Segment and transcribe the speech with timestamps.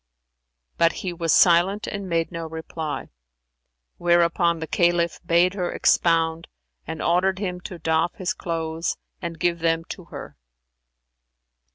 [0.79, 3.09] But he was silent and made no reply;
[3.99, 6.47] whereupon the Caliph bade her expound
[6.87, 10.37] and ordered him to doff his clothes and give them to her.